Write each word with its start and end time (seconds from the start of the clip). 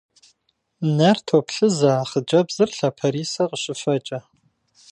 Нэр 0.97 1.17
топлъызэ 1.27 1.91
а 2.01 2.07
хъыджбзыр 2.09 2.69
лъапэрисэ 2.77 3.43
къыщыфэкӏэ. 3.49 4.19